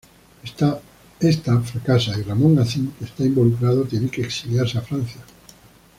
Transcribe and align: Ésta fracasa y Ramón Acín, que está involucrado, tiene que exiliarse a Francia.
Ésta 1.19 1.61
fracasa 1.61 2.17
y 2.19 2.23
Ramón 2.23 2.57
Acín, 2.57 2.91
que 2.97 3.05
está 3.05 3.23
involucrado, 3.23 3.83
tiene 3.83 4.09
que 4.09 4.23
exiliarse 4.23 4.79
a 4.79 4.81
Francia. 4.81 5.21